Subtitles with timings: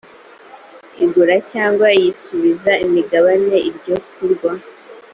[1.05, 4.65] igura cyangwa yisubiza imigabane iryo kurwaho